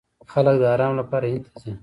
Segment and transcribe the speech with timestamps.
[0.31, 1.71] خلک د ارام لپاره هند ته ځي.